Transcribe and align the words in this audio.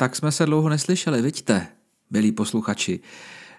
Tak 0.00 0.16
jsme 0.16 0.32
se 0.32 0.46
dlouho 0.46 0.68
neslyšeli, 0.68 1.22
vidíte, 1.22 1.66
milí 2.10 2.32
posluchači. 2.32 3.00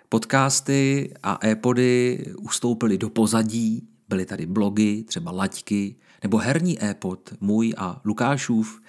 Podcasty 0.09 1.13
a 1.23 1.47
e-pody 1.47 2.25
ustoupily 2.41 2.97
do 2.97 3.09
pozadí, 3.09 3.87
byly 4.09 4.25
tady 4.25 4.45
blogy, 4.45 5.03
třeba 5.03 5.31
laťky, 5.31 5.95
nebo 6.23 6.37
herní 6.37 6.83
e-pod, 6.83 7.33
můj 7.41 7.73
a 7.77 8.01
Lukášův. 8.05 8.81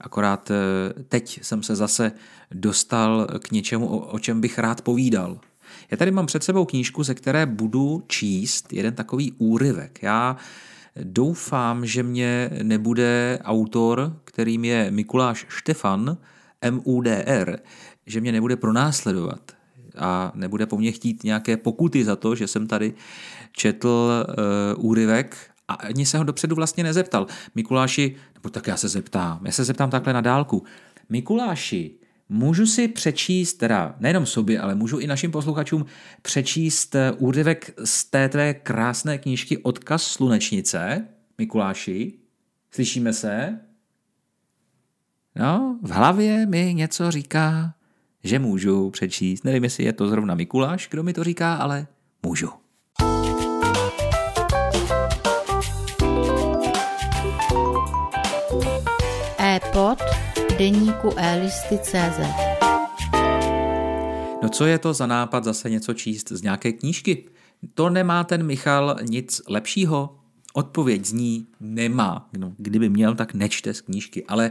Akorát 0.00 0.50
eh, 0.50 1.02
teď 1.02 1.40
jsem 1.42 1.62
se 1.62 1.76
zase 1.76 2.12
dostal 2.50 3.26
k 3.38 3.50
něčemu, 3.50 3.98
o 3.98 4.18
čem 4.18 4.40
bych 4.40 4.58
rád 4.58 4.80
povídal. 4.82 5.40
Já 5.90 5.96
tady 5.96 6.10
mám 6.10 6.26
před 6.26 6.44
sebou 6.44 6.64
knížku, 6.64 7.02
ze 7.02 7.14
které 7.14 7.46
budu 7.46 8.02
číst 8.06 8.72
jeden 8.72 8.94
takový 8.94 9.32
úryvek. 9.32 9.98
Já 10.02 10.36
doufám, 11.02 11.86
že 11.86 12.02
mě 12.02 12.50
nebude 12.62 13.38
autor, 13.42 14.20
kterým 14.24 14.64
je 14.64 14.90
Mikuláš 14.90 15.46
Štefan, 15.48 16.18
MUDR, 16.70 17.58
že 18.06 18.20
mě 18.20 18.32
nebude 18.32 18.56
pronásledovat 18.56 19.52
a 19.98 20.32
nebude 20.34 20.66
po 20.66 20.78
mně 20.78 20.92
chtít 20.92 21.24
nějaké 21.24 21.56
pokuty 21.56 22.04
za 22.04 22.16
to, 22.16 22.34
že 22.34 22.48
jsem 22.48 22.66
tady 22.66 22.94
četl 23.52 24.26
uh, 24.78 24.84
úryvek 24.84 25.36
a 25.68 25.74
ani 25.74 26.06
se 26.06 26.18
ho 26.18 26.24
dopředu 26.24 26.56
vlastně 26.56 26.84
nezeptal. 26.84 27.26
Mikuláši, 27.54 28.16
nebo 28.34 28.48
tak 28.48 28.66
já 28.66 28.76
se 28.76 28.88
zeptám, 28.88 29.46
já 29.46 29.52
se 29.52 29.64
zeptám 29.64 29.90
takhle 29.90 30.12
na 30.12 30.20
dálku. 30.20 30.64
Mikuláši, 31.08 31.94
můžu 32.28 32.66
si 32.66 32.88
přečíst, 32.88 33.54
teda 33.54 33.96
nejenom 34.00 34.26
sobě, 34.26 34.60
ale 34.60 34.74
můžu 34.74 34.98
i 34.98 35.06
našim 35.06 35.30
posluchačům 35.30 35.86
přečíst 36.22 36.94
eh, 36.94 37.12
úryvek 37.12 37.74
z 37.84 38.04
té 38.04 38.28
tvé 38.28 38.54
krásné 38.54 39.18
knížky 39.18 39.58
Odkaz 39.58 40.02
slunečnice, 40.02 41.08
Mikuláši? 41.38 42.12
Slyšíme 42.70 43.12
se? 43.12 43.58
No, 45.38 45.78
v 45.82 45.90
hlavě 45.90 46.46
mi 46.46 46.74
něco 46.74 47.10
říká, 47.10 47.74
že 48.24 48.38
můžu 48.38 48.90
přečíst. 48.90 49.44
Nevím, 49.44 49.64
jestli 49.64 49.84
je 49.84 49.92
to 49.92 50.08
zrovna 50.08 50.34
Mikuláš, 50.34 50.88
kdo 50.90 51.02
mi 51.02 51.12
to 51.12 51.24
říká, 51.24 51.54
ale 51.54 51.86
můžu. 52.22 52.48
E-pod 59.38 59.98
deníku 60.58 61.10
elisty.cz 61.16 62.20
No 64.42 64.48
co 64.48 64.66
je 64.66 64.78
to 64.78 64.94
za 64.94 65.06
nápad 65.06 65.44
zase 65.44 65.70
něco 65.70 65.94
číst 65.94 66.28
z 66.28 66.42
nějaké 66.42 66.72
knížky? 66.72 67.24
To 67.74 67.90
nemá 67.90 68.24
ten 68.24 68.42
Michal 68.42 68.96
nic 69.02 69.42
lepšího? 69.48 70.16
Odpověď 70.56 71.04
zní 71.04 71.46
nemá. 71.60 72.28
No, 72.38 72.52
kdyby 72.58 72.88
měl, 72.88 73.14
tak 73.14 73.34
nečte 73.34 73.74
z 73.74 73.80
knížky. 73.80 74.24
Ale 74.24 74.50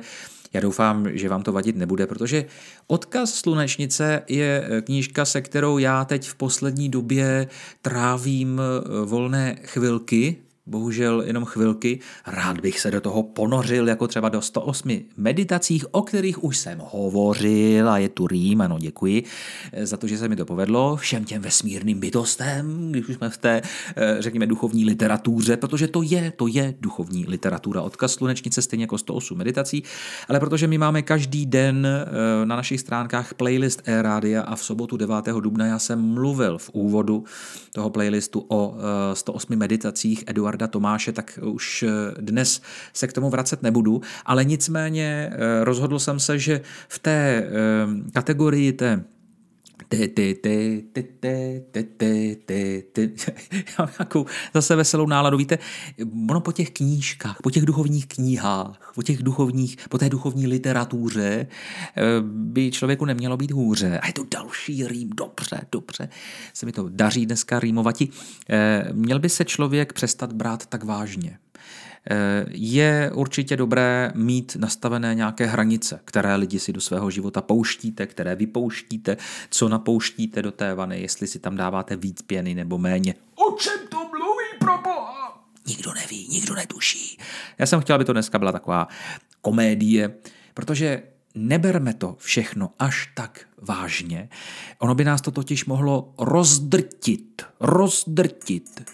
já 0.53 0.61
doufám, 0.61 1.07
že 1.17 1.29
vám 1.29 1.43
to 1.43 1.51
vadit 1.51 1.75
nebude, 1.75 2.07
protože 2.07 2.45
Odkaz 2.87 3.33
slunečnice 3.33 4.21
je 4.27 4.69
knížka, 4.81 5.25
se 5.25 5.41
kterou 5.41 5.77
já 5.77 6.05
teď 6.05 6.27
v 6.29 6.35
poslední 6.35 6.89
době 6.89 7.47
trávím 7.81 8.61
eh, 8.61 9.05
volné 9.05 9.55
chvilky, 9.63 10.35
bohužel 10.65 11.21
jenom 11.21 11.45
chvilky. 11.45 11.99
Rád 12.27 12.61
bych 12.61 12.79
se 12.79 12.91
do 12.91 13.01
toho 13.01 13.23
ponořil, 13.23 13.87
jako 13.87 14.07
třeba 14.07 14.29
do 14.29 14.41
108 14.41 14.99
meditacích, 15.17 15.85
o 15.91 16.01
kterých 16.01 16.43
už 16.43 16.57
jsem 16.57 16.81
hovořil 16.91 17.89
a 17.89 17.97
je 17.97 18.09
tu 18.09 18.27
rým, 18.27 18.61
ano, 18.61 18.79
děkuji 18.79 19.23
eh, 19.71 19.85
za 19.85 19.97
to, 19.97 20.07
že 20.07 20.17
se 20.17 20.27
mi 20.27 20.35
to 20.35 20.45
povedlo. 20.45 20.95
Všem 20.95 21.25
těm 21.25 21.41
vesmírným 21.41 21.99
bytostem, 21.99 22.91
když 22.91 23.07
už 23.07 23.15
jsme 23.15 23.29
v 23.29 23.37
té, 23.37 23.61
eh, 23.95 24.15
řekněme, 24.19 24.47
duchovní 24.47 24.85
literatuře, 24.85 25.57
protože 25.57 25.87
to 25.87 26.01
je, 26.01 26.31
to 26.35 26.47
je 26.47 26.73
duchovní 26.79 27.25
literatura. 27.27 27.81
Odkaz 27.81 28.13
slunečnice 28.13 28.61
stejně 28.61 28.83
jako 28.83 28.97
108 28.97 29.37
meditací, 29.37 29.83
ale 30.29 30.39
protože 30.39 30.67
my 30.67 30.77
máme 30.77 31.01
každý 31.01 31.45
den 31.45 31.87
eh, 31.87 32.45
na 32.45 32.55
našich 32.55 32.79
stránkách 32.79 33.33
playlist 33.33 33.81
e-rádia 33.85 34.41
a 34.41 34.55
v 34.55 34.63
sobotu 34.63 34.97
9. 34.97 35.25
dubna 35.39 35.65
já 35.65 35.79
jsem 35.79 36.01
mluvil 36.01 36.57
v 36.57 36.69
úvodu 36.73 37.23
toho 37.71 37.89
playlistu 37.89 38.45
o 38.47 38.75
108 39.13 39.55
meditacích 39.55 40.23
Eduard 40.27 40.54
Eduarda 40.55 40.67
Tomáše, 40.67 41.11
tak 41.11 41.39
už 41.41 41.83
eh, 41.83 42.21
dnes 42.21 42.61
se 42.93 43.07
k 43.07 43.13
tomu 43.13 43.29
vracet 43.29 43.63
nebudu, 43.63 44.01
ale 44.25 44.45
nicméně 44.45 45.29
eh, 45.31 45.63
rozhodl 45.63 45.99
jsem 45.99 46.19
se, 46.19 46.39
že 46.39 46.61
v 46.87 46.99
té 46.99 47.11
eh, 47.11 48.11
kategorii 48.13 48.73
té 48.73 49.03
Já 53.53 53.79
mám 53.79 53.89
nějakou 53.99 54.25
zase 54.53 54.75
veselou 54.75 55.07
náladu. 55.07 55.37
Víte, 55.37 55.57
ono 56.29 56.41
po 56.41 56.51
těch 56.51 56.71
knížkách, 56.71 57.37
po 57.43 57.51
těch 57.51 57.65
duchovních 57.65 58.07
knihách, 58.07 58.91
po 58.95 59.03
těch 59.03 59.23
duchovních, 59.23 59.77
po 59.89 59.97
té 59.97 60.09
duchovní 60.09 60.47
literatuře 60.47 61.47
by 62.21 62.71
člověku 62.71 63.05
nemělo 63.05 63.37
být 63.37 63.51
hůře. 63.51 63.99
A 63.99 64.07
je 64.07 64.13
to 64.13 64.25
další 64.31 64.87
rým, 64.87 65.09
dobře, 65.09 65.61
dobře. 65.71 66.09
Se 66.53 66.65
mi 66.65 66.71
to 66.71 66.89
daří 66.89 67.25
dneska 67.25 67.59
rýmovati. 67.59 68.09
Měl 68.91 69.19
by 69.19 69.29
se 69.29 69.45
člověk 69.45 69.93
přestat 69.93 70.33
brát 70.33 70.65
tak 70.65 70.83
vážně. 70.83 71.37
Eh, 72.11 72.45
je 72.49 73.11
určitě 73.13 73.57
dobré 73.57 74.11
mít 74.15 74.55
nastavené 74.59 75.15
nějaké 75.15 75.45
hranice, 75.45 75.99
které 76.05 76.35
lidi 76.35 76.59
si 76.59 76.73
do 76.73 76.81
svého 76.81 77.11
života 77.11 77.41
pouštíte, 77.41 78.07
které 78.07 78.35
vypouštíte, 78.35 79.17
co 79.49 79.69
napouštíte 79.69 80.41
do 80.41 80.51
té 80.51 80.75
vany, 80.75 81.01
jestli 81.01 81.27
si 81.27 81.39
tam 81.39 81.55
dáváte 81.55 81.95
víc 81.95 82.21
pěny 82.21 82.55
nebo 82.55 82.77
méně. 82.77 83.13
O 83.35 83.51
čem 83.51 83.79
to 83.89 83.97
mluví 83.97 84.59
pro 84.59 84.77
boha? 84.77 85.43
Nikdo 85.67 85.93
neví, 85.93 86.27
nikdo 86.31 86.55
netuší. 86.55 87.17
Já 87.59 87.65
jsem 87.65 87.81
chtěl, 87.81 87.95
aby 87.95 88.05
to 88.05 88.13
dneska 88.13 88.39
byla 88.39 88.51
taková 88.51 88.87
komédie, 89.41 90.15
protože 90.53 91.03
neberme 91.35 91.93
to 91.93 92.15
všechno 92.19 92.71
až 92.79 93.11
tak 93.15 93.45
vážně. 93.61 94.29
Ono 94.79 94.95
by 94.95 95.03
nás 95.03 95.21
to 95.21 95.31
totiž 95.31 95.65
mohlo 95.65 96.13
rozdrtit, 96.19 97.41
rozdrtit 97.59 98.91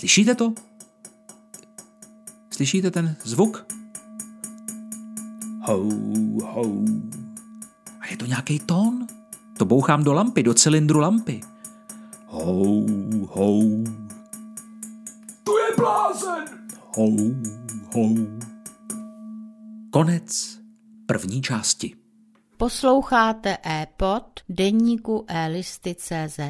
Slyšíte 0.00 0.34
to? 0.34 0.52
Slyšíte 2.50 2.90
ten 2.90 3.16
zvuk? 3.24 3.66
Hou, 5.62 5.90
hou. 6.40 6.84
A 8.00 8.06
je 8.10 8.16
to 8.16 8.26
nějaký 8.26 8.60
tón? 8.60 9.06
To 9.58 9.64
bouchám 9.64 10.04
do 10.04 10.12
lampy, 10.12 10.42
do 10.42 10.54
cylindru 10.54 11.00
lampy. 11.00 11.40
Hou, 12.26 12.86
hou. 13.26 13.84
To 15.44 15.58
je 15.58 15.76
blázen! 15.76 16.44
Hou, 16.96 17.34
hou. 17.94 18.16
Konec 19.90 20.58
první 21.06 21.42
části. 21.42 21.96
Posloucháte 22.56 23.58
e-pod 23.66 24.40
deníku 24.48 25.24
elisty.cz 25.28 26.40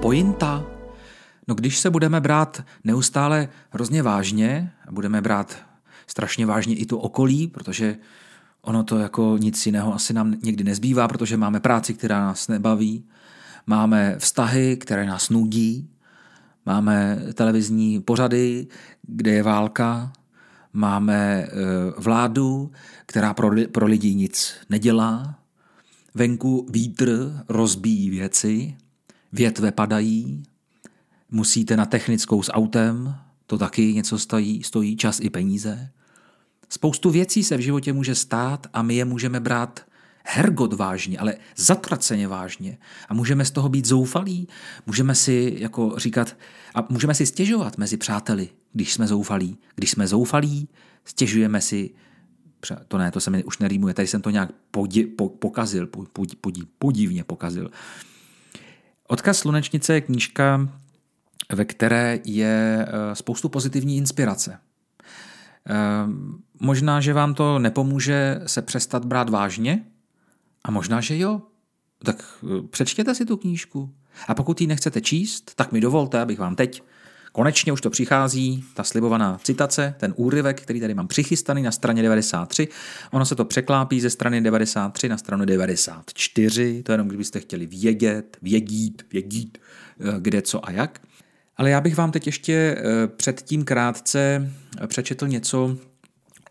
pointa? 0.00 0.66
No 1.48 1.54
když 1.54 1.78
se 1.78 1.90
budeme 1.90 2.20
brát 2.20 2.64
neustále 2.84 3.48
hrozně 3.70 4.02
vážně, 4.02 4.72
budeme 4.90 5.20
brát 5.20 5.56
strašně 6.06 6.46
vážně 6.46 6.74
i 6.74 6.86
to 6.86 6.98
okolí, 6.98 7.48
protože 7.48 7.96
ono 8.62 8.84
to 8.84 8.98
jako 8.98 9.36
nic 9.40 9.66
jiného 9.66 9.94
asi 9.94 10.12
nám 10.12 10.34
někdy 10.42 10.64
nezbývá, 10.64 11.08
protože 11.08 11.36
máme 11.36 11.60
práci, 11.60 11.94
která 11.94 12.20
nás 12.20 12.48
nebaví, 12.48 13.04
máme 13.66 14.16
vztahy, 14.18 14.76
které 14.76 15.06
nás 15.06 15.30
nudí, 15.30 15.90
máme 16.66 17.22
televizní 17.34 18.00
pořady, 18.00 18.66
kde 19.02 19.30
je 19.30 19.42
válka, 19.42 20.12
máme 20.72 21.16
e, 21.16 21.48
vládu, 21.98 22.70
která 23.06 23.34
pro, 23.34 23.50
pro 23.72 23.86
lidi 23.86 24.14
nic 24.14 24.54
nedělá, 24.70 25.38
venku 26.14 26.66
vítr 26.70 27.32
rozbíjí 27.48 28.10
věci, 28.10 28.76
větve 29.32 29.72
padají, 29.72 30.42
musíte 31.30 31.76
na 31.76 31.86
technickou 31.86 32.42
s 32.42 32.52
autem, 32.52 33.14
to 33.46 33.58
taky 33.58 33.94
něco 33.94 34.18
stojí, 34.18 34.62
stojí 34.62 34.96
čas 34.96 35.20
i 35.20 35.30
peníze. 35.30 35.90
Spoustu 36.68 37.10
věcí 37.10 37.44
se 37.44 37.56
v 37.56 37.60
životě 37.60 37.92
může 37.92 38.14
stát 38.14 38.66
a 38.72 38.82
my 38.82 38.94
je 38.94 39.04
můžeme 39.04 39.40
brát 39.40 39.80
hergot 40.24 40.72
vážně, 40.72 41.18
ale 41.18 41.36
zatraceně 41.56 42.28
vážně. 42.28 42.78
A 43.08 43.14
můžeme 43.14 43.44
z 43.44 43.50
toho 43.50 43.68
být 43.68 43.86
zoufalí, 43.86 44.48
můžeme 44.86 45.14
si 45.14 45.56
jako 45.58 45.94
říkat, 45.96 46.36
a 46.74 46.86
můžeme 46.88 47.14
si 47.14 47.26
stěžovat 47.26 47.78
mezi 47.78 47.96
přáteli, 47.96 48.48
když 48.72 48.92
jsme 48.92 49.06
zoufalí. 49.06 49.58
Když 49.74 49.90
jsme 49.90 50.06
zoufalí, 50.06 50.68
stěžujeme 51.04 51.60
si, 51.60 51.90
to 52.88 52.98
ne, 52.98 53.10
to 53.10 53.20
se 53.20 53.30
mi 53.30 53.44
už 53.44 53.58
nerýmuje, 53.58 53.94
tady 53.94 54.08
jsem 54.08 54.22
to 54.22 54.30
nějak 54.30 54.52
podi, 54.70 55.06
po, 55.06 55.28
pokazil, 55.28 55.86
pod, 55.86 56.08
pod, 56.40 56.54
podivně 56.78 57.24
pokazil. 57.24 57.70
Odkaz 59.10 59.38
slunečnice 59.38 59.94
je 59.94 60.00
knížka, 60.00 60.68
ve 61.52 61.64
které 61.64 62.18
je 62.24 62.86
eh, 62.88 63.14
spoustu 63.14 63.48
pozitivní 63.48 63.96
inspirace. 63.96 64.58
Eh, 64.58 65.74
možná, 66.60 67.00
že 67.00 67.12
vám 67.12 67.34
to 67.34 67.58
nepomůže 67.58 68.40
se 68.46 68.62
přestat 68.62 69.04
brát 69.04 69.30
vážně, 69.30 69.84
a 70.64 70.70
možná, 70.70 71.00
že 71.00 71.18
jo. 71.18 71.42
Tak 72.04 72.22
eh, 72.42 72.62
přečtěte 72.70 73.14
si 73.14 73.26
tu 73.26 73.36
knížku. 73.36 73.94
A 74.28 74.34
pokud 74.34 74.60
ji 74.60 74.66
nechcete 74.66 75.00
číst, 75.00 75.54
tak 75.54 75.72
mi 75.72 75.80
dovolte, 75.80 76.20
abych 76.20 76.38
vám 76.38 76.56
teď 76.56 76.82
Konečně 77.32 77.72
už 77.72 77.80
to 77.80 77.90
přichází, 77.90 78.64
ta 78.74 78.84
slibovaná 78.84 79.38
citace, 79.42 79.94
ten 79.98 80.14
úryvek, 80.16 80.60
který 80.62 80.80
tady 80.80 80.94
mám 80.94 81.08
přichystaný 81.08 81.62
na 81.62 81.70
straně 81.70 82.02
93. 82.02 82.68
Ono 83.10 83.26
se 83.26 83.34
to 83.34 83.44
překlápí 83.44 84.00
ze 84.00 84.10
strany 84.10 84.40
93 84.40 85.08
na 85.08 85.18
stranu 85.18 85.44
94, 85.44 86.82
to 86.82 86.92
jenom 86.92 87.08
kdybyste 87.08 87.40
chtěli 87.40 87.66
vědět, 87.66 88.36
vědít, 88.42 89.02
vědít, 89.12 89.58
eh, 90.00 90.14
kde, 90.18 90.42
co 90.42 90.68
a 90.68 90.70
jak. 90.70 91.00
Ale 91.56 91.70
já 91.70 91.80
bych 91.80 91.96
vám 91.96 92.10
teď 92.10 92.26
ještě 92.26 92.52
eh, 92.52 93.06
předtím 93.06 93.64
krátce 93.64 94.52
přečetl 94.86 95.28
něco 95.28 95.76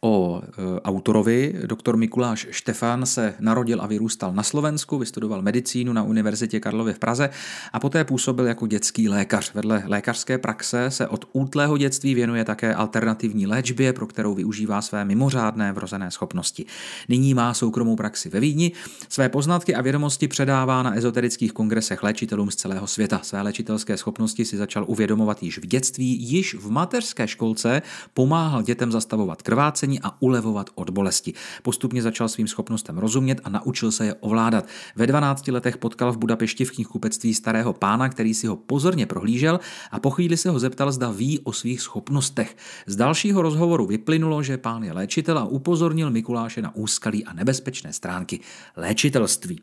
O 0.01 0.41
e, 0.41 0.79
autorovi, 0.79 1.53
doktor 1.65 1.97
Mikuláš 1.97 2.47
Štefan 2.51 3.05
se 3.05 3.33
narodil 3.39 3.81
a 3.81 3.87
vyrůstal 3.87 4.33
na 4.33 4.43
Slovensku, 4.43 4.97
vystudoval 4.97 5.41
medicínu 5.41 5.93
na 5.93 6.03
Univerzitě 6.03 6.59
Karlově 6.59 6.93
v 6.93 6.99
Praze 6.99 7.29
a 7.73 7.79
poté 7.79 8.03
působil 8.03 8.45
jako 8.45 8.67
dětský 8.67 9.09
lékař. 9.09 9.53
Vedle 9.53 9.83
lékařské 9.85 10.37
praxe 10.37 10.91
se 10.91 11.07
od 11.07 11.25
útlého 11.33 11.77
dětství 11.77 12.15
věnuje 12.15 12.45
také 12.45 12.75
alternativní 12.75 13.47
léčbě, 13.47 13.93
pro 13.93 14.07
kterou 14.07 14.33
využívá 14.33 14.81
své 14.81 15.05
mimořádné 15.05 15.73
vrozené 15.73 16.11
schopnosti. 16.11 16.65
Nyní 17.09 17.33
má 17.33 17.53
soukromou 17.53 17.95
praxi 17.95 18.29
ve 18.29 18.39
Vídni, 18.39 18.71
své 19.09 19.29
poznatky 19.29 19.75
a 19.75 19.81
vědomosti 19.81 20.27
předává 20.27 20.83
na 20.83 20.97
ezoterických 20.97 21.53
kongresech 21.53 22.03
léčitelům 22.03 22.51
z 22.51 22.55
celého 22.55 22.87
světa. 22.87 23.19
Své 23.23 23.41
léčitelské 23.41 23.97
schopnosti 23.97 24.45
si 24.45 24.57
začal 24.57 24.85
uvědomovat 24.87 25.43
již 25.43 25.57
v 25.57 25.65
dětství, 25.65 26.29
již 26.29 26.55
v 26.55 26.71
mateřské 26.71 27.27
školce 27.27 27.81
pomáhal 28.13 28.61
dětem 28.61 28.91
zastavovat 28.91 29.41
krvácení 29.41 29.86
a 29.99 30.21
ulevovat 30.21 30.69
od 30.75 30.89
bolesti. 30.89 31.33
Postupně 31.61 32.01
začal 32.01 32.29
svým 32.29 32.47
schopnostem 32.47 32.97
rozumět 32.97 33.41
a 33.43 33.49
naučil 33.49 33.91
se 33.91 34.05
je 34.05 34.13
ovládat. 34.13 34.65
Ve 34.95 35.07
12 35.07 35.47
letech 35.47 35.77
potkal 35.77 36.11
v 36.11 36.17
Budapešti 36.17 36.65
v 36.65 36.71
knihkupectví 36.71 37.33
starého 37.33 37.73
pána, 37.73 38.09
který 38.09 38.33
si 38.33 38.47
ho 38.47 38.55
pozorně 38.55 39.05
prohlížel 39.05 39.59
a 39.91 39.99
po 39.99 40.09
chvíli 40.09 40.37
se 40.37 40.49
ho 40.49 40.59
zeptal, 40.59 40.91
zda 40.91 41.11
ví 41.11 41.39
o 41.39 41.53
svých 41.53 41.81
schopnostech. 41.81 42.57
Z 42.85 42.95
dalšího 42.95 43.41
rozhovoru 43.41 43.85
vyplynulo, 43.85 44.43
že 44.43 44.57
pán 44.57 44.83
je 44.83 44.93
léčitel 44.93 45.37
a 45.37 45.45
upozornil 45.45 46.09
Mikuláše 46.09 46.61
na 46.61 46.75
úskalí 46.75 47.25
a 47.25 47.33
nebezpečné 47.33 47.93
stránky 47.93 48.39
léčitelství. 48.75 49.61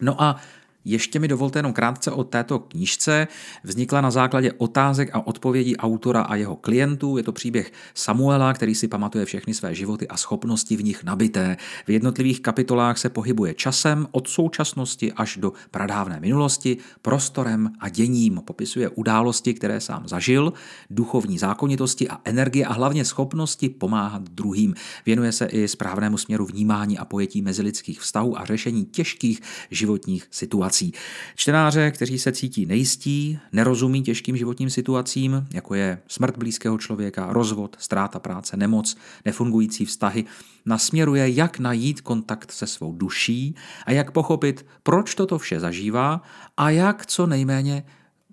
No 0.00 0.22
a 0.22 0.36
ještě 0.84 1.18
mi 1.18 1.28
dovolte 1.28 1.58
jenom 1.58 1.72
krátce 1.72 2.10
o 2.10 2.24
této 2.24 2.58
knížce. 2.58 3.28
Vznikla 3.64 4.00
na 4.00 4.10
základě 4.10 4.52
otázek 4.52 5.10
a 5.12 5.26
odpovědí 5.26 5.76
autora 5.76 6.22
a 6.22 6.34
jeho 6.34 6.56
klientů. 6.56 7.16
Je 7.16 7.22
to 7.22 7.32
příběh 7.32 7.72
Samuela, 7.94 8.52
který 8.52 8.74
si 8.74 8.88
pamatuje 8.88 9.24
všechny 9.24 9.54
své 9.54 9.74
životy 9.74 10.08
a 10.08 10.16
schopnosti 10.16 10.76
v 10.76 10.84
nich 10.84 11.04
nabité. 11.04 11.56
V 11.86 11.90
jednotlivých 11.90 12.40
kapitolách 12.40 12.98
se 12.98 13.08
pohybuje 13.08 13.54
časem 13.54 14.06
od 14.10 14.28
současnosti 14.28 15.12
až 15.12 15.36
do 15.36 15.52
pradávné 15.70 16.20
minulosti, 16.20 16.76
prostorem 17.02 17.70
a 17.80 17.88
děním. 17.88 18.40
Popisuje 18.44 18.88
události, 18.88 19.54
které 19.54 19.80
sám 19.80 20.08
zažil, 20.08 20.52
duchovní 20.90 21.38
zákonitosti 21.38 22.08
a 22.08 22.20
energie 22.24 22.66
a 22.66 22.72
hlavně 22.72 23.04
schopnosti 23.04 23.68
pomáhat 23.68 24.22
druhým. 24.22 24.74
Věnuje 25.06 25.32
se 25.32 25.46
i 25.46 25.68
správnému 25.68 26.18
směru 26.18 26.46
vnímání 26.46 26.98
a 26.98 27.04
pojetí 27.04 27.42
mezilidských 27.42 28.00
vztahů 28.00 28.40
a 28.40 28.44
řešení 28.44 28.84
těžkých 28.84 29.40
životních 29.70 30.26
situací 30.30 30.73
situací. 30.74 30.92
Čtenáře, 31.34 31.90
kteří 31.90 32.18
se 32.18 32.32
cítí 32.32 32.66
nejistí, 32.66 33.38
nerozumí 33.52 34.02
těžkým 34.02 34.36
životním 34.36 34.70
situacím, 34.70 35.46
jako 35.52 35.74
je 35.74 35.98
smrt 36.08 36.38
blízkého 36.38 36.78
člověka, 36.78 37.32
rozvod, 37.32 37.76
ztráta 37.78 38.18
práce, 38.18 38.56
nemoc, 38.56 38.96
nefungující 39.24 39.84
vztahy, 39.84 40.24
nasměruje, 40.66 41.30
jak 41.30 41.58
najít 41.58 42.00
kontakt 42.00 42.52
se 42.52 42.66
svou 42.66 42.92
duší 42.92 43.54
a 43.86 43.92
jak 43.92 44.10
pochopit, 44.10 44.66
proč 44.82 45.14
toto 45.14 45.38
vše 45.38 45.60
zažívá 45.60 46.22
a 46.56 46.70
jak 46.70 47.06
co 47.06 47.26
nejméně 47.26 47.84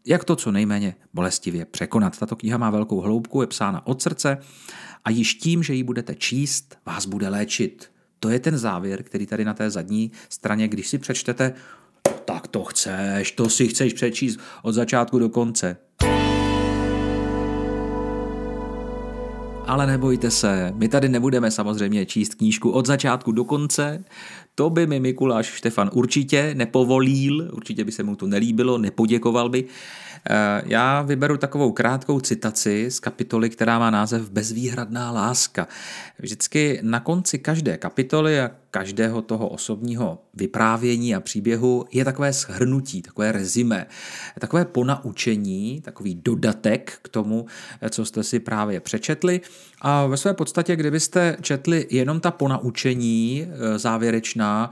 jak 0.05 0.23
to 0.23 0.35
co 0.35 0.51
nejméně 0.51 0.95
bolestivě 1.13 1.65
překonat. 1.65 2.17
Tato 2.17 2.35
kniha 2.35 2.57
má 2.57 2.69
velkou 2.69 3.01
hloubku, 3.01 3.41
je 3.41 3.47
psána 3.47 3.87
od 3.87 4.01
srdce 4.01 4.37
a 5.05 5.09
již 5.09 5.33
tím, 5.33 5.63
že 5.63 5.73
ji 5.73 5.83
budete 5.83 6.15
číst, 6.15 6.77
vás 6.85 7.05
bude 7.05 7.29
léčit. 7.29 7.91
To 8.19 8.29
je 8.29 8.39
ten 8.39 8.57
závěr, 8.57 9.03
který 9.03 9.25
tady 9.25 9.45
na 9.45 9.53
té 9.53 9.69
zadní 9.69 10.11
straně, 10.29 10.67
když 10.67 10.87
si 10.87 10.97
přečtete, 10.97 11.53
to 12.51 12.63
chceš, 12.63 13.31
to 13.31 13.49
si 13.49 13.67
chceš 13.67 13.93
přečíst 13.93 14.39
od 14.61 14.71
začátku 14.71 15.19
do 15.19 15.29
konce. 15.29 15.77
Ale 19.67 19.87
nebojte 19.87 20.31
se, 20.31 20.73
my 20.75 20.87
tady 20.87 21.09
nebudeme 21.09 21.51
samozřejmě 21.51 22.05
číst 22.05 22.35
knížku 22.35 22.69
od 22.69 22.85
začátku 22.85 23.31
do 23.31 23.43
konce. 23.43 24.03
To 24.55 24.69
by 24.69 24.87
mi 24.87 24.99
Mikuláš 24.99 25.45
Štefan 25.45 25.89
určitě 25.93 26.55
nepovolil, 26.55 27.49
určitě 27.53 27.83
by 27.83 27.91
se 27.91 28.03
mu 28.03 28.15
to 28.15 28.27
nelíbilo, 28.27 28.77
nepoděkoval 28.77 29.49
by. 29.49 29.65
Eh, 30.29 30.61
já 30.65 31.01
vyberu 31.01 31.37
takovou 31.37 31.71
krátkou 31.71 32.19
citaci 32.19 32.91
z 32.91 32.99
kapitoly, 32.99 33.49
která 33.49 33.79
má 33.79 33.89
název 33.89 34.29
Bezvýhradná 34.29 35.11
láska. 35.11 35.67
Vždycky 36.19 36.79
na 36.81 36.99
konci 36.99 37.39
každé 37.39 37.77
kapitoly 37.77 38.41
a 38.41 38.51
každého 38.71 39.21
toho 39.21 39.47
osobního 39.49 40.23
vyprávění 40.33 41.15
a 41.15 41.19
příběhu 41.19 41.85
je 41.91 42.05
takové 42.05 42.33
shrnutí, 42.33 43.01
takové 43.01 43.31
rezime, 43.31 43.87
takové 44.39 44.65
ponaučení, 44.65 45.81
takový 45.81 46.15
dodatek 46.15 46.99
k 47.01 47.09
tomu, 47.09 47.45
co 47.89 48.05
jste 48.05 48.23
si 48.23 48.39
právě 48.39 48.79
přečetli. 48.79 49.41
A 49.81 50.05
ve 50.05 50.17
své 50.17 50.33
podstatě, 50.33 50.75
kdybyste 50.75 51.37
četli 51.41 51.87
jenom 51.89 52.19
ta 52.19 52.31
ponaučení 52.31 53.47
eh, 53.47 53.79
závěrečná, 53.79 54.69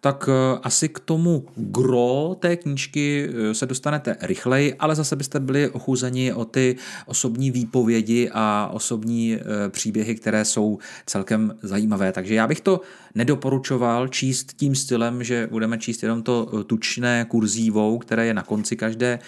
tak 0.00 0.28
eh, 0.28 0.58
asi 0.62 0.88
k 0.88 0.98
tomu 0.98 1.46
gro 1.56 2.36
té 2.40 2.56
knížky 2.56 3.30
eh, 3.30 3.54
se 3.54 3.66
dostanete 3.66 4.16
rychleji, 4.22 4.74
ale 4.74 4.94
zase 4.94 5.16
byste 5.16 5.40
byli 5.40 5.68
ochuzeni 5.68 6.32
o 6.32 6.44
ty 6.44 6.76
osobní 7.06 7.50
výpovědi 7.50 8.30
a 8.32 8.70
osobní 8.72 9.34
eh, 9.34 9.68
příběhy, 9.68 10.14
které 10.14 10.44
jsou 10.44 10.78
celkem 11.06 11.54
zajímavé. 11.62 12.12
Takže 12.12 12.34
já 12.34 12.46
bych 12.46 12.60
to 12.60 12.80
nedoporučoval 13.14 14.08
číst 14.08 14.52
tím 14.52 14.74
stylem, 14.74 15.24
že 15.24 15.48
budeme 15.50 15.78
číst 15.78 16.02
jenom 16.02 16.22
to 16.22 16.64
tučné 16.64 17.26
kurzívou, 17.28 17.98
které 17.98 18.26
je 18.26 18.34
na 18.34 18.42
konci 18.42 18.76
každé 18.76 19.18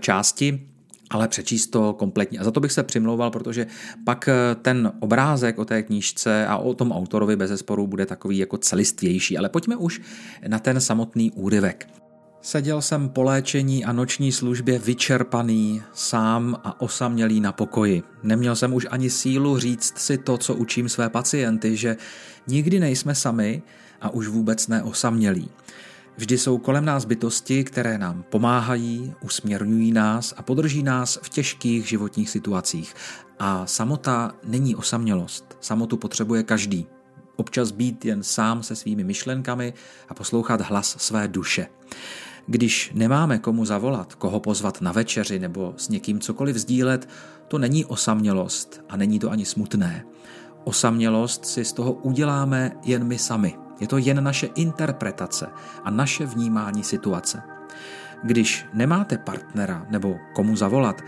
části, 0.00 0.66
ale 1.10 1.28
přečíst 1.28 1.66
to 1.66 1.92
kompletně. 1.92 2.38
A 2.38 2.44
za 2.44 2.50
to 2.50 2.60
bych 2.60 2.72
se 2.72 2.82
přimlouval, 2.82 3.30
protože 3.30 3.66
pak 4.04 4.28
eh, 4.28 4.54
ten 4.62 4.92
obrázek 5.00 5.58
o 5.58 5.64
té 5.64 5.82
knížce 5.82 6.46
a 6.46 6.56
o 6.56 6.74
tom 6.74 6.92
autorovi 6.92 7.36
bez 7.36 7.50
zesporu 7.50 7.86
bude 7.86 8.06
takový 8.06 8.38
jako 8.38 8.58
celistvější. 8.58 9.38
Ale 9.38 9.48
pojďme 9.48 9.76
už 9.76 10.00
na 10.48 10.58
ten 10.58 10.80
samotný 10.80 11.32
úryvek. 11.32 11.88
Seděl 12.46 12.82
jsem 12.82 13.08
po 13.08 13.22
léčení 13.22 13.84
a 13.84 13.92
noční 13.92 14.32
službě 14.32 14.78
vyčerpaný, 14.78 15.82
sám 15.92 16.60
a 16.64 16.80
osamělý 16.80 17.40
na 17.40 17.52
pokoji. 17.52 18.02
Neměl 18.22 18.56
jsem 18.56 18.74
už 18.74 18.86
ani 18.90 19.10
sílu 19.10 19.58
říct 19.58 19.98
si 19.98 20.18
to, 20.18 20.38
co 20.38 20.54
učím 20.54 20.88
své 20.88 21.08
pacienty, 21.08 21.76
že 21.76 21.96
nikdy 22.46 22.80
nejsme 22.80 23.14
sami 23.14 23.62
a 24.00 24.10
už 24.10 24.28
vůbec 24.28 24.68
neosamělí. 24.68 25.50
Vždy 26.16 26.38
jsou 26.38 26.58
kolem 26.58 26.84
nás 26.84 27.04
bytosti, 27.04 27.64
které 27.64 27.98
nám 27.98 28.24
pomáhají, 28.30 29.14
usměrňují 29.20 29.92
nás 29.92 30.34
a 30.36 30.42
podrží 30.42 30.82
nás 30.82 31.18
v 31.22 31.28
těžkých 31.28 31.88
životních 31.88 32.30
situacích. 32.30 32.94
A 33.38 33.66
samota 33.66 34.34
není 34.44 34.76
osamělost. 34.76 35.56
Samotu 35.60 35.96
potřebuje 35.96 36.42
každý. 36.42 36.86
Občas 37.36 37.70
být 37.70 38.04
jen 38.04 38.22
sám 38.22 38.62
se 38.62 38.76
svými 38.76 39.04
myšlenkami 39.04 39.74
a 40.08 40.14
poslouchat 40.14 40.60
hlas 40.60 40.96
své 40.98 41.28
duše. 41.28 41.66
Když 42.46 42.92
nemáme 42.94 43.38
komu 43.38 43.64
zavolat, 43.64 44.14
koho 44.14 44.40
pozvat 44.40 44.80
na 44.80 44.92
večeři 44.92 45.38
nebo 45.38 45.74
s 45.76 45.88
někým 45.88 46.20
cokoliv 46.20 46.56
sdílet, 46.56 47.08
to 47.48 47.58
není 47.58 47.84
osamělost 47.84 48.80
a 48.88 48.96
není 48.96 49.18
to 49.18 49.30
ani 49.30 49.44
smutné. 49.44 50.04
Osamělost 50.64 51.46
si 51.46 51.64
z 51.64 51.72
toho 51.72 51.92
uděláme 51.92 52.72
jen 52.84 53.04
my 53.04 53.18
sami– 53.18 53.56
je 53.80 53.86
to 53.86 53.98
jen 53.98 54.24
naše 54.24 54.46
interpretace 54.46 55.46
a 55.84 55.90
naše 55.90 56.26
vnímání 56.26 56.84
situace. 56.84 57.42
Když 58.22 58.66
nemáte 58.74 59.18
partnera 59.18 59.86
nebo 59.90 60.16
komu 60.34 60.56
zavolat, 60.56 61.02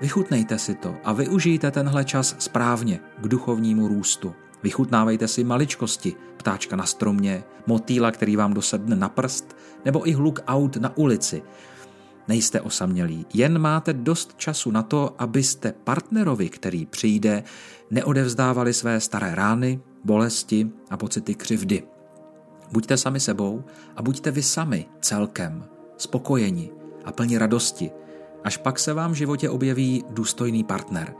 vychutnejte 0.00 0.58
si 0.58 0.74
to 0.74 0.96
a 1.04 1.12
využijte 1.12 1.70
tenhle 1.70 2.04
čas 2.04 2.36
správně 2.38 3.00
k 3.20 3.28
duchovnímu 3.28 3.88
růstu. 3.88 4.34
Vychutnávejte 4.62 5.28
si 5.28 5.44
maličkosti, 5.44 6.16
ptáčka 6.36 6.76
na 6.76 6.86
stromě, 6.86 7.44
motýla, 7.66 8.10
který 8.10 8.36
vám 8.36 8.54
dosedne 8.54 8.96
na 8.96 9.08
prst, 9.08 9.56
nebo 9.84 10.08
i 10.08 10.12
hluk 10.12 10.40
aut 10.46 10.76
na 10.76 10.96
ulici. 10.96 11.42
Nejste 12.28 12.60
osamělí, 12.60 13.26
jen 13.34 13.58
máte 13.58 13.92
dost 13.92 14.34
času 14.36 14.70
na 14.70 14.82
to, 14.82 15.14
abyste 15.18 15.74
partnerovi, 15.84 16.48
který 16.48 16.86
přijde, 16.86 17.42
neodevzdávali 17.90 18.72
své 18.72 19.00
staré 19.00 19.34
rány, 19.34 19.80
bolesti 20.04 20.70
a 20.90 20.96
pocity 20.96 21.34
křivdy. 21.34 21.82
Buďte 22.72 22.96
sami 22.96 23.20
sebou 23.20 23.64
a 23.96 24.02
buďte 24.02 24.30
vy 24.30 24.42
sami 24.42 24.86
celkem, 25.00 25.64
spokojeni 25.98 26.70
a 27.04 27.12
plni 27.12 27.38
radosti, 27.38 27.90
až 28.44 28.56
pak 28.56 28.78
se 28.78 28.92
vám 28.92 29.12
v 29.12 29.14
životě 29.14 29.50
objeví 29.50 30.04
důstojný 30.10 30.64
partner. 30.64 31.14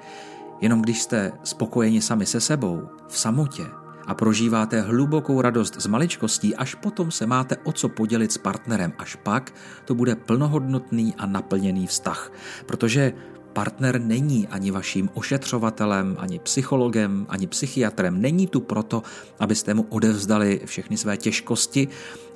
Jenom 0.61 0.83
když 0.83 1.03
jste 1.03 1.33
spokojeni 1.45 2.03
sami 2.03 2.27
se 2.27 2.41
sebou, 2.41 2.89
v 3.09 3.19
samotě 3.19 3.67
a 4.07 4.15
prožíváte 4.15 4.81
hlubokou 4.81 5.41
radost 5.41 5.81
z 5.81 5.87
maličkostí, 5.87 6.57
až 6.57 6.75
potom 6.75 7.11
se 7.11 7.27
máte 7.27 7.57
o 7.57 7.73
co 7.73 7.89
podělit 7.89 8.33
s 8.33 8.39
partnerem, 8.39 8.93
až 8.99 9.17
pak 9.17 9.55
to 9.85 9.95
bude 9.95 10.17
plnohodnotný 10.17 11.15
a 11.19 11.27
naplněný 11.27 11.87
vztah. 11.87 12.33
Protože 12.67 13.13
Partner 13.53 14.01
není 14.01 14.49
ani 14.49 14.71
vaším 14.71 15.11
ošetřovatelem, 15.15 16.17
ani 16.19 16.39
psychologem, 16.39 17.27
ani 17.29 17.47
psychiatrem. 17.47 18.21
Není 18.21 18.47
tu 18.47 18.61
proto, 18.61 19.03
abyste 19.39 19.75
mu 19.75 19.83
odevzdali 19.83 20.61
všechny 20.65 20.97
své 20.97 21.17
těžkosti, 21.17 21.89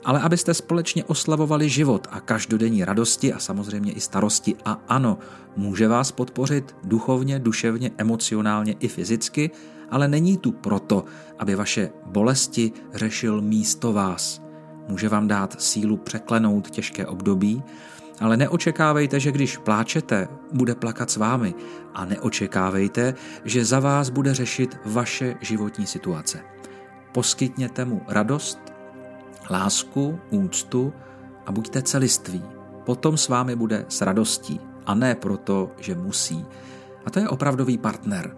ale 0.04 0.20
abyste 0.20 0.54
společně 0.54 1.04
oslavovali 1.04 1.68
život 1.68 2.06
a 2.10 2.20
každodenní 2.20 2.84
radosti 2.84 3.32
a 3.32 3.38
samozřejmě 3.38 3.92
i 3.92 4.00
starosti. 4.00 4.54
A 4.64 4.80
ano, 4.88 5.18
může 5.56 5.88
vás 5.88 6.12
podpořit 6.12 6.76
duchovně, 6.84 7.38
duševně, 7.38 7.90
emocionálně 7.98 8.74
i 8.80 8.88
fyzicky, 8.88 9.50
ale 9.90 10.08
není 10.08 10.36
tu 10.36 10.52
proto, 10.52 11.04
aby 11.38 11.54
vaše 11.54 11.90
bolesti 12.06 12.72
řešil 12.94 13.40
místo 13.40 13.92
vás. 13.92 14.42
Může 14.88 15.08
vám 15.08 15.28
dát 15.28 15.62
sílu 15.62 15.96
překlenout 15.96 16.70
těžké 16.70 17.06
období, 17.06 17.62
ale 18.20 18.36
neočekávejte, 18.36 19.20
že 19.20 19.32
když 19.32 19.56
pláčete, 19.56 20.28
bude 20.52 20.74
plakat 20.74 21.10
s 21.10 21.16
vámi 21.16 21.54
a 21.94 22.04
neočekávejte, 22.04 23.14
že 23.44 23.64
za 23.64 23.80
vás 23.80 24.10
bude 24.10 24.34
řešit 24.34 24.78
vaše 24.84 25.36
životní 25.40 25.86
situace. 25.86 26.40
Poskytněte 27.12 27.84
mu 27.84 28.02
radost, 28.08 28.58
lásku, 29.50 30.18
úctu 30.30 30.92
a 31.46 31.52
buďte 31.52 31.82
celiství. 31.82 32.42
Potom 32.84 33.16
s 33.16 33.28
vámi 33.28 33.56
bude 33.56 33.86
s 33.88 34.00
radostí 34.00 34.60
a 34.86 34.94
ne 34.94 35.14
proto, 35.14 35.70
že 35.80 35.94
musí. 35.94 36.44
A 37.06 37.10
to 37.10 37.18
je 37.18 37.28
opravdový 37.28 37.78
partner. 37.78 38.36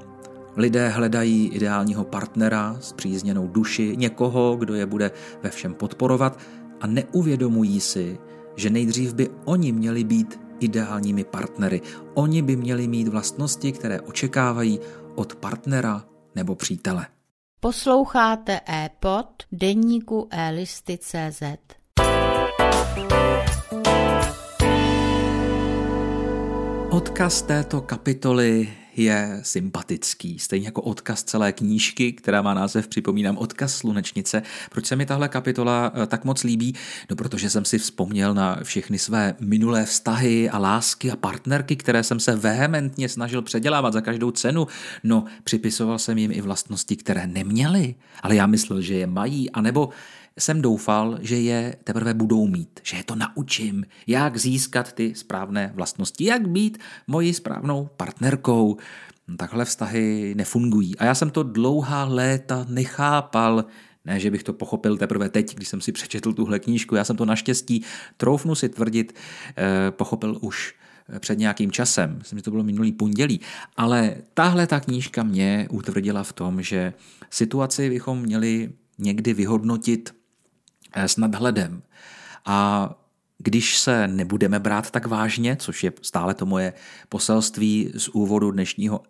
Lidé 0.56 0.88
hledají 0.88 1.48
ideálního 1.48 2.04
partnera 2.04 2.76
s 2.80 2.92
přízněnou 2.92 3.48
duši, 3.48 3.96
někoho, 3.96 4.56
kdo 4.56 4.74
je 4.74 4.86
bude 4.86 5.10
ve 5.42 5.50
všem 5.50 5.74
podporovat 5.74 6.38
a 6.80 6.86
neuvědomují 6.86 7.80
si, 7.80 8.18
že 8.56 8.70
nejdřív 8.70 9.14
by 9.14 9.28
oni 9.44 9.72
měli 9.72 10.04
být 10.04 10.40
ideálními 10.60 11.24
partnery. 11.24 11.80
Oni 12.14 12.42
by 12.42 12.56
měli 12.56 12.88
mít 12.88 13.08
vlastnosti, 13.08 13.72
které 13.72 14.00
očekávají 14.00 14.80
od 15.14 15.34
partnera 15.34 16.04
nebo 16.34 16.54
přítele. 16.54 17.06
Posloucháte 17.60 18.60
e-pod 18.68 19.26
denníku 19.52 20.28
e-listy.cz. 20.30 21.42
Odkaz 26.90 27.42
této 27.42 27.80
kapitoly 27.80 28.68
je 28.96 29.40
sympatický, 29.42 30.38
stejně 30.38 30.66
jako 30.66 30.82
odkaz 30.82 31.22
celé 31.22 31.52
knížky, 31.52 32.12
která 32.12 32.42
má 32.42 32.54
název, 32.54 32.88
připomínám, 32.88 33.38
odkaz 33.38 33.76
slunečnice. 33.76 34.42
Proč 34.70 34.86
se 34.86 34.96
mi 34.96 35.06
tahle 35.06 35.28
kapitola 35.28 35.92
eh, 35.94 36.06
tak 36.06 36.24
moc 36.24 36.42
líbí? 36.42 36.74
No, 37.10 37.16
protože 37.16 37.50
jsem 37.50 37.64
si 37.64 37.78
vzpomněl 37.78 38.34
na 38.34 38.58
všechny 38.62 38.98
své 38.98 39.34
minulé 39.40 39.84
vztahy 39.84 40.50
a 40.50 40.58
lásky 40.58 41.10
a 41.10 41.16
partnerky, 41.16 41.76
které 41.76 42.02
jsem 42.02 42.20
se 42.20 42.36
vehementně 42.36 43.08
snažil 43.08 43.42
předělávat 43.42 43.92
za 43.92 44.00
každou 44.00 44.30
cenu. 44.30 44.66
No, 45.04 45.24
připisoval 45.44 45.98
jsem 45.98 46.18
jim 46.18 46.32
i 46.32 46.40
vlastnosti, 46.40 46.96
které 46.96 47.26
neměly, 47.26 47.94
ale 48.22 48.36
já 48.36 48.46
myslel, 48.46 48.80
že 48.80 48.94
je 48.94 49.06
mají, 49.06 49.50
anebo 49.50 49.88
jsem 50.38 50.62
doufal, 50.62 51.18
že 51.20 51.40
je 51.40 51.76
teprve 51.84 52.14
budou 52.14 52.46
mít, 52.46 52.80
že 52.82 52.96
je 52.96 53.04
to 53.04 53.14
naučím, 53.14 53.84
jak 54.06 54.36
získat 54.36 54.92
ty 54.92 55.14
správné 55.14 55.72
vlastnosti, 55.74 56.24
jak 56.24 56.48
být 56.48 56.78
mojí 57.06 57.34
správnou 57.34 57.88
partnerkou. 57.96 58.76
Takhle 59.36 59.64
vztahy 59.64 60.34
nefungují. 60.36 60.98
A 60.98 61.04
já 61.04 61.14
jsem 61.14 61.30
to 61.30 61.42
dlouhá 61.42 62.04
léta 62.04 62.66
nechápal, 62.68 63.64
ne, 64.04 64.20
že 64.20 64.30
bych 64.30 64.42
to 64.42 64.52
pochopil 64.52 64.96
teprve 64.96 65.28
teď, 65.28 65.54
když 65.54 65.68
jsem 65.68 65.80
si 65.80 65.92
přečetl 65.92 66.32
tuhle 66.32 66.58
knížku. 66.58 66.94
Já 66.94 67.04
jsem 67.04 67.16
to 67.16 67.24
naštěstí, 67.24 67.84
troufnu 68.16 68.54
si 68.54 68.68
tvrdit, 68.68 69.14
eh, 69.56 69.90
pochopil 69.90 70.38
už 70.40 70.74
před 71.18 71.38
nějakým 71.38 71.72
časem. 71.72 72.16
Myslím, 72.18 72.38
že 72.38 72.42
to 72.42 72.50
bylo 72.50 72.64
minulý 72.64 72.92
pondělí. 72.92 73.40
Ale 73.76 74.16
tahle 74.34 74.66
ta 74.66 74.80
knížka 74.80 75.22
mě 75.22 75.68
utvrdila 75.70 76.22
v 76.22 76.32
tom, 76.32 76.62
že 76.62 76.92
situaci 77.30 77.90
bychom 77.90 78.22
měli 78.22 78.72
někdy 78.98 79.34
vyhodnotit 79.34 80.10
Eh, 80.10 80.25
s 80.94 81.16
nadhledem. 81.16 81.82
A 82.44 82.90
když 83.38 83.78
se 83.78 84.08
nebudeme 84.08 84.60
brát 84.60 84.90
tak 84.90 85.06
vážně, 85.06 85.56
což 85.56 85.84
je 85.84 85.92
stále 86.02 86.34
to 86.34 86.46
moje 86.46 86.72
poselství 87.08 87.92
z 87.96 88.08
úvodu 88.08 88.50
dnešního 88.50 89.02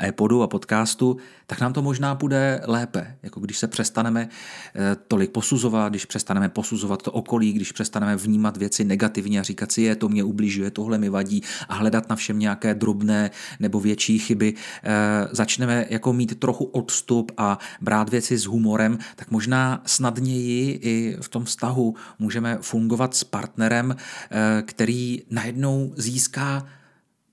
e-podu 0.00 0.42
a 0.42 0.46
podcastu, 0.46 1.16
tak 1.46 1.60
nám 1.60 1.72
to 1.72 1.82
možná 1.82 2.14
bude 2.14 2.60
lépe. 2.64 3.16
Jako 3.22 3.40
když 3.40 3.58
se 3.58 3.68
přestaneme 3.68 4.28
eh, 4.74 4.96
tolik 5.08 5.30
posuzovat, 5.30 5.92
když 5.92 6.04
přestaneme 6.04 6.48
posuzovat 6.48 7.02
to 7.02 7.12
okolí, 7.12 7.52
když 7.52 7.72
přestaneme 7.72 8.16
vnímat 8.16 8.56
věci 8.56 8.84
negativně 8.84 9.40
a 9.40 9.42
říkat 9.42 9.72
si, 9.72 9.82
je 9.82 9.96
to 9.96 10.08
mě 10.08 10.24
ubližuje, 10.24 10.70
tohle 10.70 10.98
mi 10.98 11.08
vadí 11.08 11.42
a 11.68 11.74
hledat 11.74 12.08
na 12.08 12.16
všem 12.16 12.38
nějaké 12.38 12.74
drobné 12.74 13.30
nebo 13.60 13.80
větší 13.80 14.18
chyby, 14.18 14.54
eh, 14.54 15.28
začneme 15.30 15.86
jako 15.90 16.12
mít 16.12 16.40
trochu 16.40 16.64
odstup 16.64 17.32
a 17.36 17.58
brát 17.80 18.08
věci 18.08 18.38
s 18.38 18.46
humorem, 18.46 18.98
tak 19.16 19.30
možná 19.30 19.82
snadněji 19.86 20.78
i 20.82 21.16
v 21.20 21.28
tom 21.28 21.44
vztahu 21.44 21.94
můžeme 22.18 22.58
fungovat 22.60 23.14
s 23.14 23.24
partnerem, 23.24 23.96
eh, 23.96 24.62
který 24.62 25.22
najednou 25.30 25.92
získá 25.96 26.66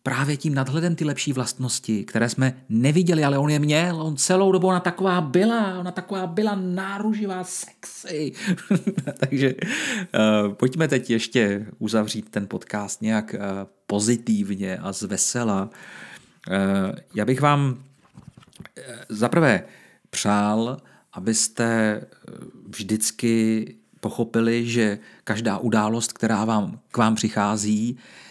právě 0.04 0.38
tím 0.38 0.54
nadhledem 0.54 0.96
ty 0.96 1.06
lepší 1.06 1.34
vlastnosti, 1.34 2.04
které 2.04 2.30
jsme 2.30 2.54
neviděli, 2.70 3.24
ale 3.24 3.38
on 3.38 3.50
je 3.50 3.60
měl, 3.60 4.02
on 4.02 4.18
celou 4.18 4.52
dobu 4.52 4.68
ona 4.68 4.80
taková 4.80 5.22
byla, 5.22 5.80
ona 5.80 5.92
taková 5.92 6.28
byla 6.28 6.56
náruživá, 6.56 7.44
sexy. 7.44 8.32
Takže 9.18 9.54
uh, 9.56 10.54
pojďme 10.54 10.88
teď 10.88 11.10
ještě 11.10 11.66
uzavřít 11.80 12.30
ten 12.30 12.48
podcast 12.48 13.02
nějak 13.02 13.34
uh, 13.34 13.42
pozitivně 13.88 14.78
a 14.78 14.92
zvesela. 14.92 15.70
Uh, 16.50 16.96
já 17.16 17.26
bych 17.26 17.42
vám 17.42 17.70
uh, 17.70 17.76
zaprvé 19.10 19.64
přál, 20.10 20.78
abyste 21.14 22.02
vždycky 22.68 23.66
pochopili, 24.00 24.68
že 24.68 25.00
každá 25.24 25.58
událost, 25.58 26.14
která 26.14 26.46
vám 26.46 26.80
k 26.92 26.98
vám 26.98 27.16
přichází, 27.16 27.98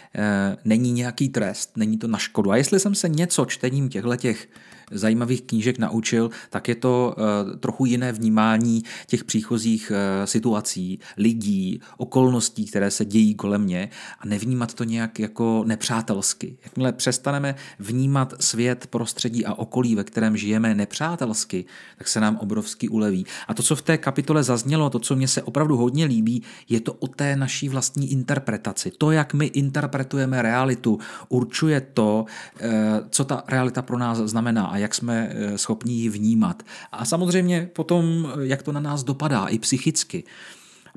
není 0.65 0.91
nějaký 0.91 1.29
trest, 1.29 1.77
není 1.77 1.97
to 1.97 2.07
na 2.07 2.17
škodu. 2.17 2.51
A 2.51 2.57
jestli 2.57 2.79
jsem 2.79 2.95
se 2.95 3.09
něco 3.09 3.45
čtením 3.45 3.89
těchto 3.89 4.15
těch 4.15 4.47
zajímavých 4.91 5.41
knížek 5.41 5.77
naučil, 5.77 6.29
tak 6.49 6.67
je 6.67 6.75
to 6.75 7.15
eh, 7.17 7.57
trochu 7.57 7.85
jiné 7.85 8.11
vnímání 8.11 8.83
těch 9.07 9.23
příchozích 9.23 9.91
eh, 9.95 10.27
situací, 10.27 10.99
lidí, 11.17 11.81
okolností, 11.97 12.65
které 12.65 12.91
se 12.91 13.05
dějí 13.05 13.35
kolem 13.35 13.61
mě 13.61 13.89
a 14.19 14.27
nevnímat 14.27 14.73
to 14.73 14.83
nějak 14.83 15.19
jako 15.19 15.63
nepřátelsky. 15.67 16.57
Jakmile 16.63 16.91
přestaneme 16.91 17.55
vnímat 17.79 18.33
svět, 18.39 18.87
prostředí 18.87 19.45
a 19.45 19.53
okolí, 19.53 19.95
ve 19.95 20.03
kterém 20.03 20.37
žijeme 20.37 20.75
nepřátelsky, 20.75 21.65
tak 21.97 22.07
se 22.07 22.19
nám 22.19 22.37
obrovsky 22.37 22.89
uleví. 22.89 23.25
A 23.47 23.53
to, 23.53 23.63
co 23.63 23.75
v 23.75 23.81
té 23.81 23.97
kapitole 23.97 24.43
zaznělo, 24.43 24.89
to, 24.89 24.99
co 24.99 25.15
mě 25.15 25.27
se 25.27 25.43
opravdu 25.43 25.77
hodně 25.77 26.05
líbí, 26.05 26.43
je 26.69 26.79
to 26.79 26.93
o 26.93 27.07
té 27.07 27.35
naší 27.35 27.69
vlastní 27.69 28.11
interpretaci. 28.11 28.91
To, 28.97 29.11
jak 29.11 29.33
my 29.33 29.45
interpretujeme 29.45 30.41
realitu, 30.41 30.99
určuje 31.29 31.81
to, 31.81 32.25
eh, 32.59 32.69
co 33.09 33.25
ta 33.25 33.43
realita 33.47 33.81
pro 33.81 33.97
nás 33.97 34.17
znamená. 34.17 34.65
A 34.65 34.77
jak 34.81 34.95
jsme 34.95 35.29
eh, 35.31 35.57
schopni 35.57 35.93
ji 35.93 36.09
vnímat. 36.09 36.63
A 36.91 37.05
samozřejmě 37.05 37.69
potom, 37.73 38.33
eh, 38.33 38.45
jak 38.45 38.63
to 38.63 38.71
na 38.71 38.79
nás 38.79 39.03
dopadá 39.03 39.45
i 39.45 39.59
psychicky. 39.59 40.23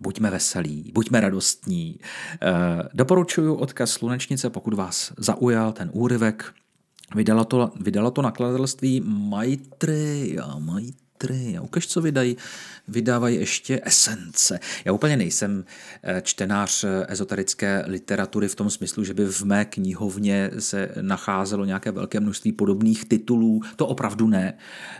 Buďme 0.01 0.31
veselí, 0.31 0.91
buďme 0.95 1.21
radostní. 1.21 1.99
Eh, 2.43 2.89
doporučuji 2.95 3.57
odkaz 3.57 3.91
Slunečnice, 3.91 4.51
pokud 4.51 4.75
vás 4.75 5.13
zaujal 5.19 5.73
ten 5.73 5.91
úryvek. 5.93 6.55
Vydalo 7.15 7.45
to, 7.45 7.73
vydalo 7.81 8.11
to 8.11 8.23
nakladatelství 8.23 9.01
Maitreya, 9.05 10.59
Maitreya. 10.59 11.05
Ukaž, 11.61 11.87
co 11.87 12.01
vydají 12.01 12.37
vydávají 12.89 13.37
ještě 13.37 13.81
esence. 13.85 14.61
Já 14.85 14.93
úplně 14.93 15.17
nejsem 15.17 15.65
eh, 16.03 16.23
čtenář 16.25 16.85
eh, 16.85 17.07
ezoterické 17.09 17.85
literatury 17.87 18.49
v 18.49 18.55
tom 18.55 18.71
smyslu, 18.71 19.05
že 19.05 19.15
by 19.15 19.25
v 19.25 19.43
mé 19.43 19.65
knihovně 19.65 20.51
se 20.59 20.89
nacházelo 21.01 21.65
nějaké 21.65 21.91
velké 21.91 22.21
množství 22.21 22.53
podobných 22.53 23.05
titulů. 23.05 23.61
To 23.77 23.87
opravdu 23.87 24.29
ne. 24.29 24.55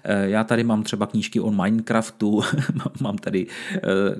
Eh, 0.05 0.29
já 0.29 0.45
tady 0.45 0.65
mám 0.65 0.83
třeba 0.83 1.07
knížky 1.07 1.41
o 1.41 1.51
Minecraftu, 1.51 2.43
mám 3.01 3.19
tady 3.19 3.47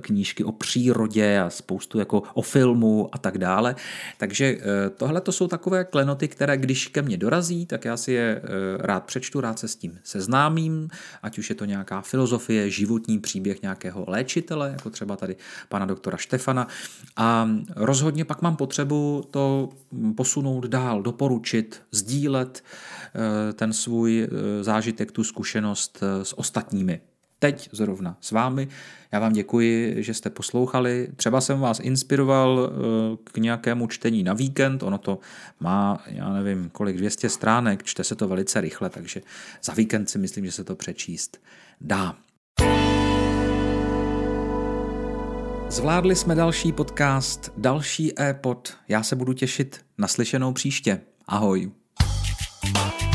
knížky 0.01 0.45
o 0.45 0.53
přírodě 0.53 1.41
a 1.41 1.51
spoustu 1.51 1.99
jako 1.99 2.23
o 2.35 2.43
filmu 2.43 3.09
a 3.13 3.19
tak 3.19 3.39
dále. 3.39 3.77
Takže 4.19 4.59
tohle 4.97 5.21
to 5.21 5.33
jsou 5.33 5.49
takové 5.49 5.85
klenoty, 5.85 6.29
které 6.29 6.57
když 6.57 6.89
ke 6.89 7.03
mně 7.03 7.17
dorazí, 7.17 7.67
tak 7.67 7.85
já 7.85 7.97
si 7.97 8.13
je 8.13 8.43
rád 8.79 9.05
přečtu, 9.05 9.41
rád 9.41 9.59
se 9.59 9.69
s 9.69 9.77
tím 9.77 9.99
seznámím, 10.05 10.89
ať 11.23 11.39
už 11.39 11.51
je 11.51 11.55
to 11.55 11.65
nějaká 11.65 11.94
filozofie, 12.03 12.71
životní 12.71 13.19
příběh, 13.19 13.45
příběh 13.45 13.63
nějakého 13.63 14.05
léčitele, 14.09 14.71
jako 14.73 14.91
třeba 14.91 15.17
tady 15.17 15.37
pana 15.69 15.87
doktora 15.87 16.17
Štefana. 16.17 16.69
A 17.17 17.49
rozhodně 17.77 18.25
pak 18.25 18.43
mám 18.43 18.57
potřebu 18.57 19.25
to 19.31 19.69
posunout 20.17 20.67
dál, 20.67 21.03
doporučit, 21.03 21.83
sdílet 21.93 22.65
eh, 22.65 23.53
ten 23.53 23.73
svůj 23.73 24.23
eh, 24.23 24.65
zážitek, 24.65 25.13
tu 25.13 25.25
zkušenost 25.25 25.99
eh, 26.03 26.25
s 26.25 26.39
ostatními. 26.39 27.01
Teď 27.45 27.69
zrovna 27.73 28.17
s 28.21 28.31
vámi. 28.31 28.69
Já 29.13 29.21
vám 29.21 29.33
děkuji, 29.33 30.03
že 30.03 30.15
jste 30.15 30.31
poslouchali. 30.31 31.09
Třeba 31.17 31.41
jsem 31.41 31.61
vás 31.61 31.81
inspiroval 31.81 32.71
eh, 32.73 33.17
k 33.25 33.37
nějakému 33.37 33.87
čtení 33.87 34.23
na 34.23 34.35
víkend. 34.35 34.83
Ono 34.83 34.99
to 34.99 35.19
má, 35.61 36.03
já 36.07 36.33
nevím, 36.33 36.71
kolik 36.73 36.97
200 36.97 37.29
stránek, 37.29 37.83
čte 37.83 38.05
se 38.05 38.15
to 38.15 38.29
velice 38.29 38.61
rychle, 38.61 38.91
takže 38.91 39.21
za 39.63 39.73
víkend 39.73 40.11
si 40.11 40.19
myslím, 40.19 40.45
že 40.45 40.53
se 40.53 40.65
to 40.65 40.77
přečíst 40.77 41.41
dá. 41.81 42.15
Zvládli 45.69 46.17
jsme 46.17 46.35
další 46.35 46.73
podcast, 46.73 47.53
další 47.57 48.21
e-pod. 48.21 48.77
Já 48.89 49.03
se 49.03 49.17
budu 49.17 49.33
těšit 49.33 49.81
na 49.99 50.09
slyšenou 50.09 50.53
příště. 50.53 51.01
Ahoj. 51.27 51.73
thank 52.75 53.03
you 53.03 53.14